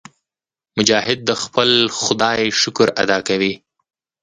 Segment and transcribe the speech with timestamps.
[0.77, 1.69] مجاهد د خپل
[2.01, 3.53] خدای شکر ادا کوي.